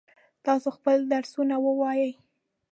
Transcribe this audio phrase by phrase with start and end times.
[0.45, 2.11] تاسو خپل درسونه ووایئ.